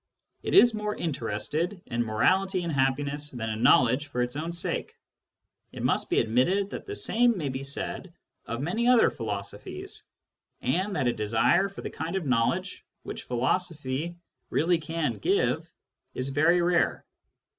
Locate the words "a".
11.07-11.13